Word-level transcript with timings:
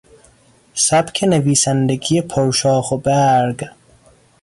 سبک 0.73 1.23
نویسندگی 1.23 2.21
پر 2.21 2.51
شاخ 2.51 2.91
و 2.91 2.97
برگ 2.97 3.67